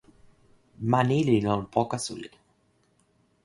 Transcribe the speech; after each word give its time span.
ma 0.89 1.01
ni 1.07 1.19
li 1.27 1.37
lon 1.45 1.61
poka 1.73 1.97
suli. 2.05 2.29